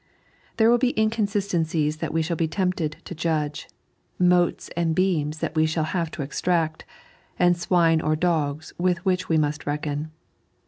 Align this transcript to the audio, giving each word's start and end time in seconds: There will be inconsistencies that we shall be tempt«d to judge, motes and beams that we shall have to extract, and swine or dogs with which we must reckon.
There 0.57 0.71
will 0.71 0.79
be 0.79 0.97
inconsistencies 0.99 1.97
that 1.97 2.11
we 2.11 2.23
shall 2.23 2.35
be 2.35 2.47
tempt«d 2.47 2.89
to 3.05 3.13
judge, 3.13 3.67
motes 4.17 4.71
and 4.75 4.95
beams 4.95 5.41
that 5.41 5.53
we 5.53 5.67
shall 5.67 5.83
have 5.83 6.09
to 6.13 6.23
extract, 6.23 6.85
and 7.37 7.55
swine 7.55 8.01
or 8.01 8.15
dogs 8.15 8.73
with 8.79 9.05
which 9.05 9.29
we 9.29 9.37
must 9.37 9.67
reckon. 9.67 10.09